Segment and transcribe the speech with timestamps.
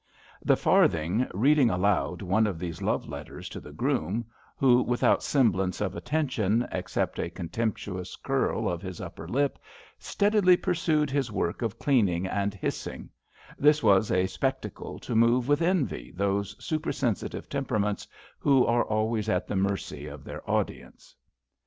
[0.43, 4.25] "The Farthing" reading aloud one of these love letters to the groom,
[4.57, 9.59] who, without semblance of attention except a contemptuous curl of his upper lip,
[9.99, 13.11] steadily pursued his work of cleaning and hissing—
[13.59, 18.07] this was a spectacle to move with envy those supersensitive temperaments
[18.39, 21.15] who are always at the mercy of their audience.